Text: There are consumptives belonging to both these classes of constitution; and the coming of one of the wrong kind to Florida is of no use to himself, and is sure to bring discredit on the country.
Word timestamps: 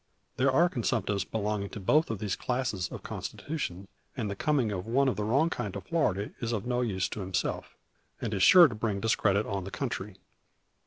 There 0.37 0.51
are 0.51 0.67
consumptives 0.67 1.23
belonging 1.23 1.69
to 1.69 1.79
both 1.79 2.07
these 2.17 2.35
classes 2.35 2.89
of 2.89 3.03
constitution; 3.03 3.87
and 4.17 4.31
the 4.31 4.35
coming 4.35 4.71
of 4.71 4.87
one 4.87 5.07
of 5.07 5.15
the 5.15 5.23
wrong 5.23 5.51
kind 5.51 5.71
to 5.75 5.81
Florida 5.81 6.31
is 6.39 6.51
of 6.53 6.65
no 6.65 6.81
use 6.81 7.07
to 7.09 7.19
himself, 7.19 7.75
and 8.19 8.33
is 8.33 8.41
sure 8.41 8.67
to 8.67 8.73
bring 8.73 8.99
discredit 8.99 9.45
on 9.45 9.63
the 9.63 9.69
country. 9.69 10.15